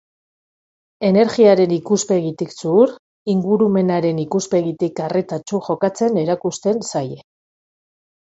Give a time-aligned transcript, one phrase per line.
[1.09, 2.93] Energiaren ikuspegitik zuhur,
[3.35, 7.21] ingurumenaren ikuspegitik arretatsu jokatzen erakusten zaie.